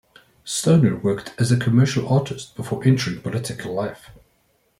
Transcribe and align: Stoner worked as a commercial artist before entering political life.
Stoner 0.43 0.97
worked 0.97 1.35
as 1.37 1.51
a 1.51 1.59
commercial 1.59 2.09
artist 2.09 2.55
before 2.55 2.83
entering 2.83 3.21
political 3.21 3.71
life. 3.71 4.09